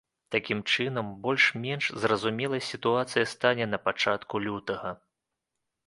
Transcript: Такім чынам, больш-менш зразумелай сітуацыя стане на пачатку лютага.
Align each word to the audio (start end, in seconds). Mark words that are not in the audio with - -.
Такім 0.35 0.61
чынам, 0.75 1.11
больш-менш 1.27 1.91
зразумелай 2.05 2.65
сітуацыя 2.71 3.25
стане 3.35 3.65
на 3.75 3.85
пачатку 3.87 4.45
лютага. 4.49 4.89